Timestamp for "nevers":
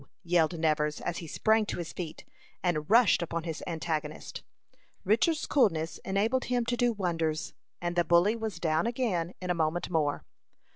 0.57-0.99